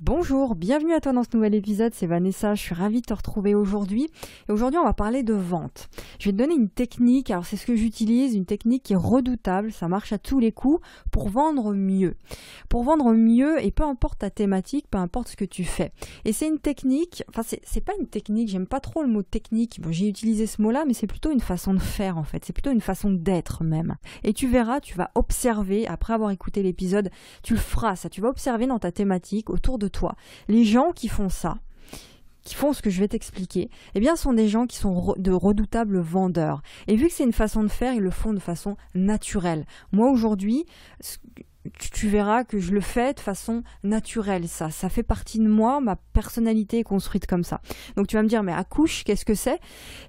[0.00, 3.14] Bonjour, bienvenue à toi dans ce nouvel épisode, c'est Vanessa, je suis ravie de te
[3.14, 4.08] retrouver aujourd'hui.
[4.48, 5.88] Et aujourd'hui on va parler de vente.
[6.20, 8.96] Je vais te donner une technique, alors c'est ce que j'utilise, une technique qui est
[8.96, 10.80] redoutable, ça marche à tous les coups,
[11.10, 12.14] pour vendre mieux.
[12.68, 15.90] Pour vendre mieux, et peu importe ta thématique, peu importe ce que tu fais.
[16.24, 19.80] Et c'est une technique, enfin c'est pas une technique, j'aime pas trop le mot technique,
[19.80, 22.44] bon, j'ai utilisé ce mot là, mais c'est plutôt une façon de faire en fait,
[22.44, 23.96] c'est plutôt une façon d'être même.
[24.22, 27.10] Et tu verras, tu vas observer, après avoir écouté l'épisode,
[27.42, 30.14] tu le feras ça, tu vas observer dans ta thématique, autour de toi.
[30.48, 31.58] Les gens qui font ça,
[32.42, 35.32] qui font ce que je vais t'expliquer, eh bien, sont des gens qui sont de
[35.32, 36.62] redoutables vendeurs.
[36.86, 39.66] Et vu que c'est une façon de faire, ils le font de façon naturelle.
[39.92, 40.64] Moi, aujourd'hui,
[41.92, 44.48] tu, verras que je le fais de façon naturelle.
[44.48, 45.80] Ça, ça fait partie de moi.
[45.80, 47.60] Ma personnalité est construite comme ça.
[47.96, 49.60] Donc, tu vas me dire, mais accouche, qu'est-ce que c'est?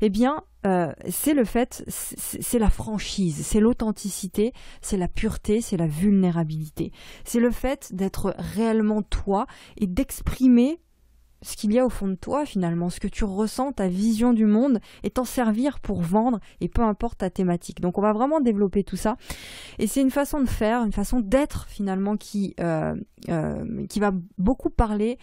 [0.02, 5.77] Eh bien, euh, c'est le fait, c'est la franchise, c'est l'authenticité, c'est la pureté, c'est
[5.77, 6.91] la vulnérabilité.
[7.23, 9.45] C'est le fait d'être réellement toi
[9.77, 10.81] et d'exprimer
[11.41, 14.33] ce qu'il y a au fond de toi finalement, ce que tu ressens, ta vision
[14.33, 17.81] du monde, et t'en servir pour vendre, et peu importe ta thématique.
[17.81, 19.16] Donc on va vraiment développer tout ça.
[19.78, 22.95] Et c'est une façon de faire, une façon d'être finalement qui, euh,
[23.30, 25.17] euh, qui va beaucoup parler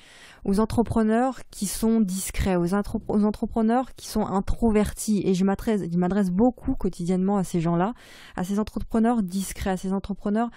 [0.45, 2.75] aux entrepreneurs qui sont discrets, aux,
[3.09, 5.23] aux entrepreneurs qui sont introvertis.
[5.25, 7.95] Et je m'adresse beaucoup quotidiennement à ces gens-là,
[8.37, 10.51] à ces entrepreneurs discrets, à ces entrepreneurs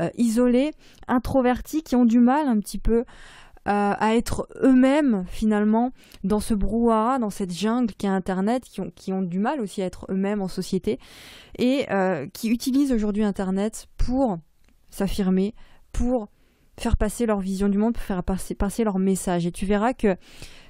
[0.00, 0.72] euh, isolés,
[1.08, 3.04] introvertis, qui ont du mal un petit peu
[3.66, 5.92] à être eux-mêmes finalement
[6.24, 9.60] dans ce brouhaha, dans cette jungle qui est Internet, qui ont, qui ont du mal
[9.60, 10.98] aussi à être eux-mêmes en société
[11.58, 14.38] et euh, qui utilisent aujourd'hui Internet pour
[14.90, 15.54] s'affirmer,
[15.92, 16.28] pour
[16.78, 19.46] faire passer leur vision du monde, pour faire passer, passer leur message.
[19.46, 20.16] Et tu verras que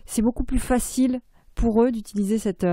[0.05, 1.20] c'est beaucoup plus facile
[1.55, 2.67] pour eux d'utiliser cette...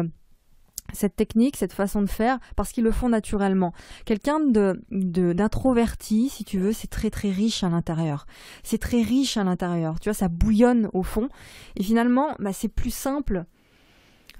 [0.94, 3.74] Cette technique, cette façon de faire, parce qu'ils le font naturellement.
[4.06, 8.26] Quelqu'un de, d'introverti, si tu veux, c'est très très riche à l'intérieur.
[8.64, 10.00] C'est très riche à l'intérieur.
[10.00, 11.30] Tu vois, ça bouillonne au fond.
[11.76, 13.46] Et finalement, bah, c'est plus simple.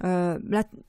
[0.02, 0.38] Euh,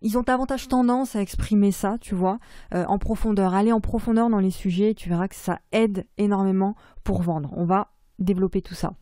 [0.02, 2.40] ils ont davantage tendance à exprimer ça, tu vois,
[2.74, 3.54] euh, en profondeur.
[3.54, 7.52] Aller en profondeur dans les sujets, tu verras que ça aide énormément pour vendre.
[7.56, 8.94] On va développer tout ça.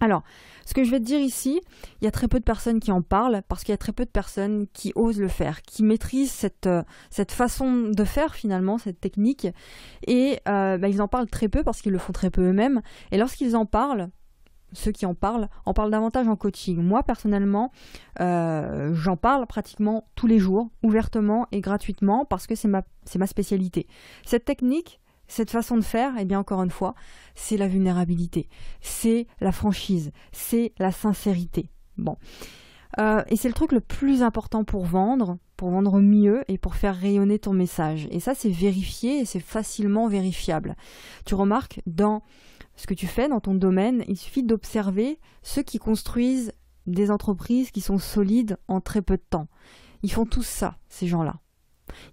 [0.00, 0.22] Alors,
[0.66, 1.60] ce que je vais te dire ici,
[2.00, 3.92] il y a très peu de personnes qui en parlent parce qu'il y a très
[3.92, 6.82] peu de personnes qui osent le faire, qui maîtrisent cette, euh,
[7.28, 9.46] façon de faire finalement, cette technique.
[10.06, 12.82] Et euh, bah, ils en parlent très peu parce qu'ils le font très peu eux-mêmes.
[13.12, 14.08] Et lorsqu'ils en parlent,
[14.72, 16.82] ceux qui en parlent, en parlent davantage en coaching.
[16.82, 17.70] Moi, personnellement,
[18.20, 22.82] euh, j'en parle pratiquement tous les jours, ouvertement et gratuitement, parce que c'est ma,
[23.16, 23.86] ma spécialité.
[24.24, 26.94] Cette technique, cette façon de faire, eh bien encore une fois,
[27.34, 28.48] c'est la vulnérabilité,
[28.80, 31.70] c'est la franchise, c'est la sincérité.
[31.96, 32.16] Bon.
[32.98, 36.76] Euh, et c'est le truc le plus important pour vendre, pour vendre mieux et pour
[36.76, 38.06] faire rayonner ton message.
[38.10, 40.76] Et ça, c'est vérifié et c'est facilement vérifiable.
[41.24, 42.22] Tu remarques dans
[42.76, 46.52] ce que tu fais dans ton domaine, il suffit d'observer ceux qui construisent
[46.86, 49.48] des entreprises qui sont solides en très peu de temps.
[50.02, 51.36] Ils font tous ça, ces gens-là.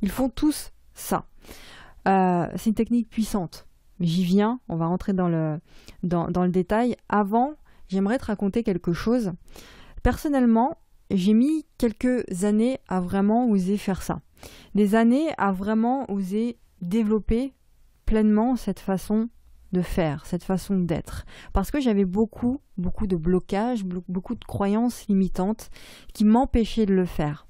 [0.01, 1.25] Ils font tous ça.
[2.07, 3.67] Euh, c'est une technique puissante.
[3.99, 5.59] J'y viens, on va rentrer dans le,
[6.03, 6.95] dans, le détail.
[7.09, 7.53] Avant,
[7.87, 9.31] j'aimerais te raconter quelque chose.
[10.01, 10.77] Personnellement,
[11.11, 14.21] j'ai mis quelques années à vraiment oser faire ça.
[14.73, 17.53] Des années à vraiment oser développer
[18.05, 19.29] pleinement cette façon
[19.71, 21.25] de faire, cette façon d'être.
[21.53, 25.69] Parce que j'avais beaucoup, beaucoup de blocages, beaucoup de croyances limitantes
[26.13, 27.47] qui m'empêchaient de le faire.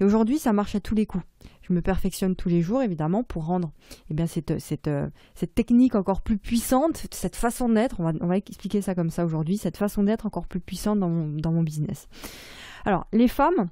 [0.00, 1.24] Et aujourd'hui, ça marche à tous les coups
[1.66, 3.72] je me perfectionne tous les jours, évidemment, pour rendre
[4.10, 4.50] eh bien, cette,
[4.88, 5.08] euh,
[5.54, 9.76] technique encore plus puissante, cette façon d'être, on va, expliquer ça comme ça aujourd'hui, cette
[9.76, 12.08] façon d'être encore plus puissante dans mon, dans mon business.
[12.84, 13.68] Alors, les femmes,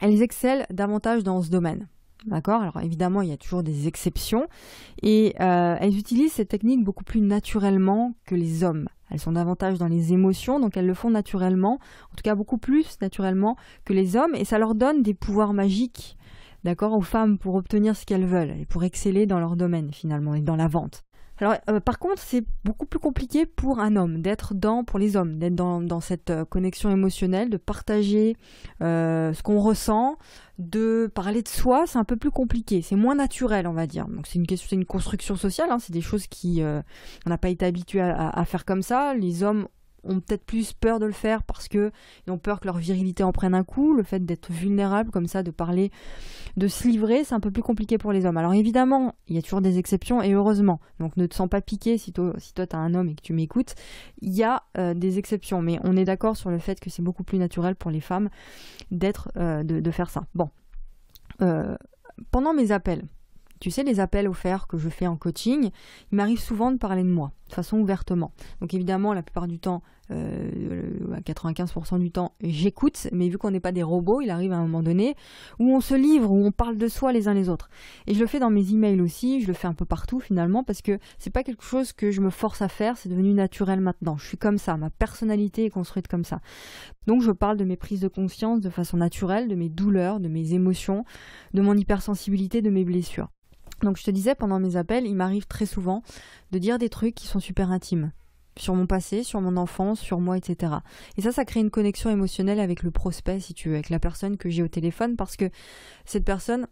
[0.00, 1.86] elles excellent davantage dans ce domaine.
[2.26, 2.62] D'accord?
[2.62, 4.46] Alors évidemment, il y a toujours des exceptions.
[5.02, 8.88] Et euh, elles utilisent cette technique beaucoup plus naturellement que les hommes.
[9.10, 12.56] Elles sont davantage dans les émotions, donc elles le font naturellement, en tout cas beaucoup
[12.56, 16.16] plus naturellement que les hommes, et ça leur donne des pouvoirs magiques
[16.64, 20.34] d'accord, aux femmes pour obtenir ce qu'elles veulent et pour exceller dans leur domaine finalement
[20.34, 21.04] et dans la vente.
[21.38, 25.16] Alors, euh, par contre, c'est beaucoup plus compliqué pour un homme d'être dans, pour les
[25.16, 28.36] hommes, d'être dans, cette euh, connexion émotionnelle, de partager
[28.82, 30.16] euh, ce qu'on ressent,
[30.58, 34.06] de parler de soi, c'est un peu plus compliqué, c'est moins naturel, on va dire.
[34.06, 37.38] Donc c'est une question, c'est une construction sociale, hein, c'est des choses qui, on n'a
[37.38, 39.14] pas été habitué à, faire comme ça.
[39.14, 39.66] Les hommes
[40.04, 41.90] ont peut-être plus peur de le faire parce qu'ils
[42.28, 43.94] ont peur que leur virilité en prenne un coup.
[43.94, 45.90] Le fait d'être vulnérable comme ça, de parler,
[46.56, 48.36] de se livrer, c'est un peu plus compliqué pour les hommes.
[48.36, 50.80] Alors évidemment, il y a toujours des exceptions et heureusement.
[51.00, 53.14] Donc ne te sens pas piqué si toi, si toi tu as un homme et
[53.14, 53.74] que tu m'écoutes.
[54.20, 57.02] Il y a euh, des exceptions, mais on est d'accord sur le fait que c'est
[57.02, 58.28] beaucoup plus naturel pour les femmes
[59.36, 60.24] euh, de, faire ça.
[60.34, 60.50] Bon.
[61.42, 61.76] Euh,
[62.30, 63.04] pendant mes appels,
[63.60, 65.70] tu sais, les appels offerts que je fais en coaching,
[66.12, 68.32] il m'arrive souvent de parler de moi, de façon ouvertement.
[68.60, 73.50] Donc évidemment, la plupart du temps, euh, à 95% du temps, j'écoute, mais vu qu'on
[73.50, 75.14] n'est pas des robots, il arrive à un moment donné
[75.58, 77.70] où on se livre, où on parle de soi les uns les autres.
[78.06, 80.62] Et je le fais dans mes emails aussi, je le fais un peu partout finalement,
[80.62, 83.80] parce que c'est pas quelque chose que je me force à faire, c'est devenu naturel
[83.80, 84.16] maintenant.
[84.16, 86.40] Je suis comme ça, ma personnalité est construite comme ça.
[87.06, 90.28] Donc je parle de mes prises de conscience de façon naturelle, de mes douleurs, de
[90.28, 91.04] mes émotions,
[91.54, 93.28] de mon hypersensibilité, de mes blessures.
[93.82, 96.02] Donc je te disais, pendant mes appels, il m'arrive très souvent
[96.52, 98.12] de dire des trucs qui sont super intimes
[98.56, 100.74] sur mon passé, sur mon enfance, sur moi, etc.
[101.16, 103.98] Et ça, ça crée une connexion émotionnelle avec le prospect, si tu veux, avec la
[103.98, 105.50] personne que j'ai au téléphone, parce que
[106.04, 106.66] cette personne,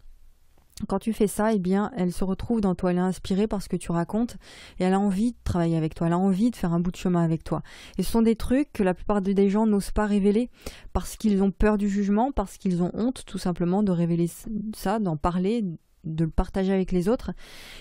[0.89, 3.63] quand tu fais ça, eh bien, elle se retrouve dans toi, elle est inspirée par
[3.63, 4.37] ce que tu racontes,
[4.79, 6.91] et elle a envie de travailler avec toi, elle a envie de faire un bout
[6.91, 7.63] de chemin avec toi.
[7.99, 10.51] Et ce sont des trucs que la plupart des gens n'osent pas révéler,
[10.93, 14.31] parce qu'ils ont peur du jugement, parce qu'ils ont honte, tout simplement, de révéler
[14.75, 15.65] ça, d'en parler,
[16.05, 17.31] de le partager avec les autres,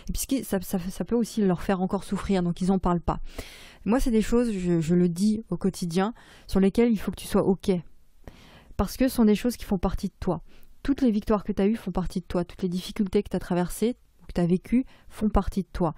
[0.08, 3.20] et puisque ça, ça, peut aussi leur faire encore souffrir, donc ils n'en parlent pas.
[3.86, 6.14] Moi, c'est des choses, je, le dis au quotidien,
[6.48, 7.72] sur lesquelles il faut que tu sois OK.
[8.78, 10.42] Parce que ce sont des choses qui font partie de toi.
[10.84, 12.44] Toutes les victoires que tu as eues font partie de toi.
[12.44, 13.96] Toutes les difficultés que tu as traversées,
[14.28, 15.94] que tu as vécues, font partie de toi.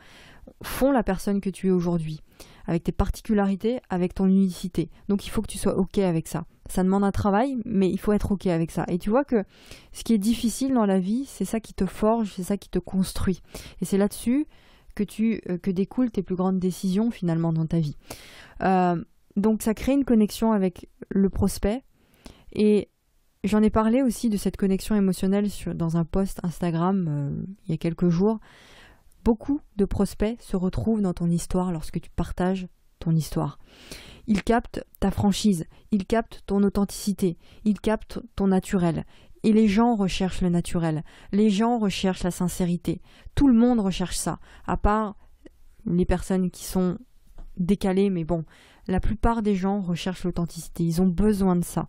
[0.62, 2.22] Font la personne que tu es aujourd'hui.
[2.66, 4.90] Avec tes particularités, avec ton unicité.
[5.10, 6.46] Donc il faut que tu sois OK avec ça.
[6.70, 8.86] Ça demande un travail, mais il faut être OK avec ça.
[8.88, 9.44] Et tu vois que
[9.92, 12.70] ce qui est difficile dans la vie, c'est ça qui te forge, c'est ça qui
[12.70, 13.42] te construit.
[13.82, 14.48] Et c'est là-dessus
[14.96, 17.98] que, tu, euh, que découlent tes plus grandes décisions finalement dans ta vie.
[18.62, 19.04] Euh,
[19.36, 21.84] donc ça crée une connexion avec le prospect
[22.54, 22.90] et
[23.44, 27.74] j'en ai parlé aussi de cette connexion émotionnelle dans un post Instagram euh, il y
[27.74, 28.40] a quelques jours.
[29.24, 32.68] Beaucoup de prospects se retrouvent dans ton histoire lorsque tu partages
[33.00, 33.58] ton histoire.
[34.28, 39.06] Ils captent ta franchise, ils captent ton authenticité, ils captent ton naturel,
[39.44, 43.02] et les gens recherchent le naturel, les gens recherchent la sincérité.
[43.36, 45.16] Tout le monde recherche ça, à part
[45.86, 46.98] les personnes qui sont
[47.58, 48.46] décalées, mais bon,
[48.88, 51.88] la plupart des gens recherchent l'authenticité, ils ont besoin de ça.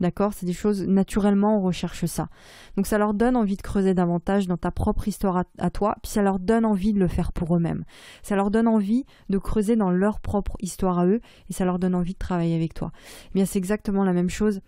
[0.00, 0.32] D'accord?
[0.34, 2.28] C'est des choses, naturellement, on recherche ça.
[2.76, 6.10] Donc ça leur donne envie de creuser davantage dans ta propre histoire à, toi, puis
[6.10, 7.84] ça leur donne envie de le faire pour eux-mêmes.
[8.22, 11.78] Ça leur donne envie de creuser dans leur propre histoire à eux, et ça leur
[11.78, 12.90] donne envie de travailler avec toi.
[13.26, 14.60] Eh bien, c'est exactement la même chose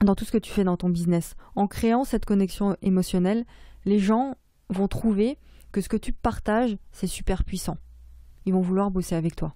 [0.00, 1.36] dans tout ce que tu fais dans ton business.
[1.54, 3.44] En créant cette connexion émotionnelle,
[3.84, 4.36] les gens
[4.68, 5.38] vont trouver
[5.70, 7.78] que ce que tu partages, c'est super puissant.
[8.46, 9.54] Ils vont vouloir bosser avec toi.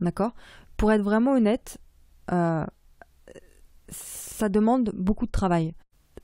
[0.00, 0.34] D'accord?
[0.76, 1.78] Pour être vraiment honnête,
[2.30, 2.64] euh,
[3.90, 5.74] ça demande beaucoup de travail.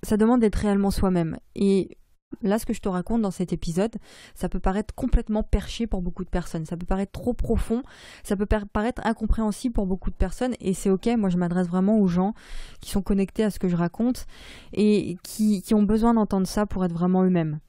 [0.02, 1.38] Ça demande d'être réellement soi-même.
[1.54, 1.96] Et
[2.42, 3.94] Là, ce que je te raconte dans cet épisode,
[4.34, 6.66] ça peut paraître complètement perché pour beaucoup de personnes.
[6.66, 7.82] Ça peut paraître trop profond,
[8.22, 10.54] ça peut paraître incompréhensible pour beaucoup de personnes.
[10.60, 12.34] Et c'est ok, moi je m'adresse vraiment aux gens
[12.80, 14.26] qui sont connectés à ce que je raconte
[14.72, 17.60] et qui, qui ont besoin d'entendre ça pour être vraiment eux-mêmes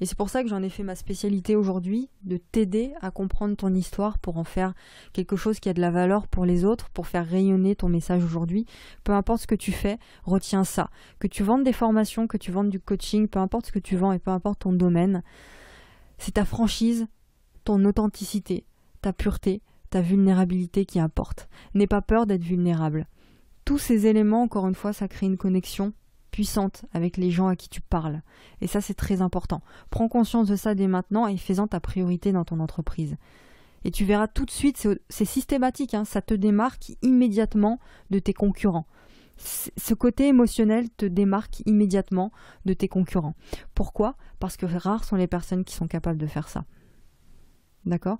[0.00, 3.56] Et c'est pour ça que j'en ai fait ma spécialité aujourd'hui, de t'aider à comprendre
[3.56, 4.74] ton histoire pour en faire
[5.12, 8.24] quelque chose qui a de la valeur pour les autres, pour faire rayonner ton message
[8.24, 8.66] aujourd'hui.
[9.04, 10.90] Peu importe ce que tu fais, retiens ça.
[11.18, 13.96] Que tu vendes des formations, que tu vendes du coaching, peu importe ce que tu
[13.96, 15.22] vends et peu importe ton domaine,
[16.18, 17.06] c'est ta franchise,
[17.64, 18.64] ton authenticité,
[19.02, 21.48] ta pureté, ta vulnérabilité qui importe.
[21.74, 23.06] N'aie pas peur d'être vulnérable.
[23.64, 25.92] Tous ces éléments, encore une fois, ça crée une connexion
[26.92, 28.22] avec les gens à qui tu parles.
[28.60, 29.62] Et ça, c'est très important.
[29.90, 33.16] Prends conscience de ça dès maintenant et fais-en ta priorité dans ton entreprise.
[33.84, 37.80] Et tu verras tout de suite, c'est systématique, hein, ça te démarque immédiatement
[38.10, 38.86] de tes concurrents.
[39.38, 42.30] Ce côté émotionnel te démarque immédiatement
[42.66, 43.34] de tes concurrents.
[43.74, 44.16] Pourquoi?
[44.38, 46.66] Parce que rares sont les personnes qui sont capables de faire ça.
[47.86, 48.18] D'accord?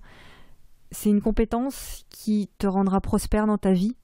[0.90, 3.96] C'est une compétence qui te rendra prospère dans ta vie.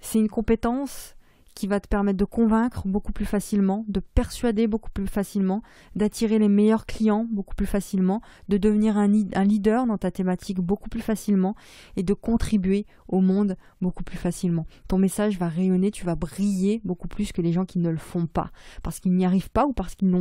[0.00, 1.14] C'est une compétence
[1.54, 5.62] qui va te permettre de convaincre beaucoup plus facilement, de persuader beaucoup plus facilement,
[5.94, 10.88] d'attirer les meilleurs clients beaucoup plus facilement, de devenir un, leader dans ta thématique beaucoup
[10.88, 11.54] plus facilement
[11.96, 14.66] et de contribuer au monde beaucoup plus facilement.
[14.88, 17.98] Ton message va rayonner, tu vas briller beaucoup plus que les gens qui ne le
[17.98, 18.50] font pas,
[18.82, 20.12] parce qu'ils n'y arrivent pas ou parce qu'ils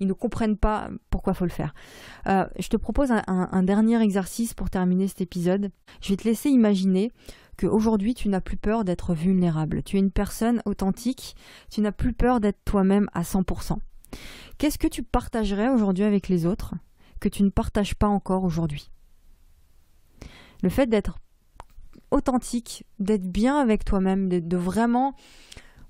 [0.00, 1.74] ils ne comprennent pas pourquoi il faut le faire.
[2.26, 5.70] Euh, je te propose un dernier exercice pour terminer cet épisode.
[6.00, 7.10] Je vais te laisser imaginer
[7.56, 9.82] qu'aujourd'hui tu n'as plus peur d'être vulnérable.
[9.82, 11.36] Tu es une personne authentique,
[11.70, 13.78] tu n'as plus peur d'être toi-même à 100%.
[14.58, 16.74] Qu'est-ce que tu partagerais aujourd'hui avec les autres
[17.20, 18.90] que tu ne partages pas encore aujourd'hui?
[20.62, 21.18] Le fait d'être
[22.10, 25.14] authentique, d'être bien avec toi-même, de, vraiment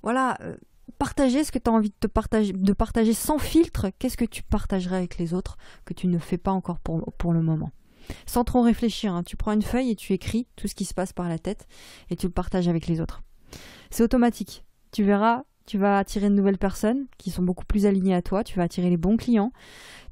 [0.01, 0.55] voilà, euh,
[0.97, 4.41] partager ce que tu as envie de, partager, de partager sans filtre, qu'est-ce que tu
[4.41, 7.71] partagerais avec les autres que tu ne fais pas encore pour le moment?
[8.25, 9.13] Sans trop réfléchir.
[9.13, 9.23] Hein.
[9.23, 11.67] Tu prends une feuille et tu écris tout ce qui se passe par la tête
[12.09, 13.21] et tu le partages avec les autres.
[13.89, 14.63] C'est automatique.
[14.91, 18.43] Tu verras, tu vas attirer de nouvelles personnes qui sont beaucoup plus alignées à toi,
[18.43, 19.51] tu vas attirer les bons clients,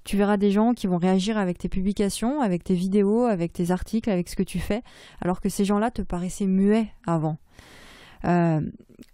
[0.04, 3.70] Tu verras des gens qui vont réagir avec tes publications, avec tes vidéos, avec tes
[3.70, 4.82] articles, avec ce que tu fais,
[5.22, 7.38] alors que ces gens-là te paraissaient muets avant.
[8.26, 8.62] Euh,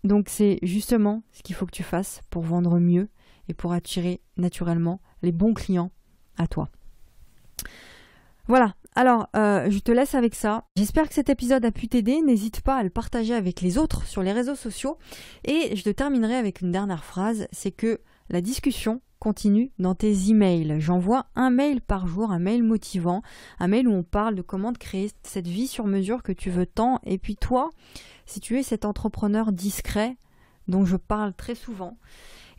[0.04, 3.10] donc c'est justement ce qu'il faut que tu fasses pour vendre mieux
[3.50, 5.92] et pour attirer naturellement les bons clients
[6.38, 6.70] à toi.
[8.48, 10.64] Voilà, alors euh, je te laisse avec ça.
[10.78, 12.22] J'espère que cet épisode a pu t'aider.
[12.22, 14.98] N'hésite pas à le partager avec les autres sur les réseaux sociaux.
[15.44, 18.00] Et je te terminerai avec une dernière phrase, c'est que
[18.30, 20.80] la discussion continue dans tes emails.
[20.80, 23.22] J'envoie un mail par jour, un mail motivant,
[23.60, 26.66] un mail où on parle de comment créer cette vie sur mesure que tu veux
[26.66, 27.02] tant.
[27.04, 27.72] Et puis toi,
[28.26, 30.16] si tu es cet entrepreneur discret
[30.70, 31.98] dont je parle très souvent,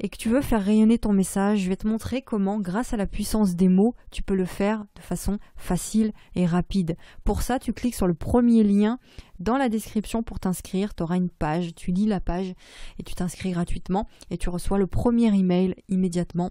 [0.00, 2.96] et que tu veux faire rayonner ton message, je vais te montrer comment, grâce à
[2.96, 6.96] la puissance des mots, tu peux le faire de façon facile et rapide.
[7.24, 8.98] Pour ça, tu cliques sur le premier lien
[9.38, 10.94] dans la description pour t'inscrire.
[10.94, 12.54] Tu auras une page, tu lis la page
[12.98, 16.50] et tu t'inscris gratuitement et tu reçois le premier email immédiatement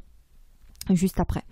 [0.89, 1.43] juste après.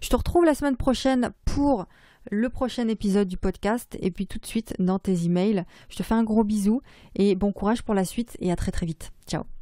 [0.00, 1.86] Je te retrouve la semaine prochaine pour
[2.30, 5.64] le prochain épisode du podcast et puis tout de suite dans tes emails.
[5.88, 6.80] Je te fais un gros bisou
[7.14, 9.12] et bon courage pour la suite et à très très vite.
[9.26, 9.53] Ciao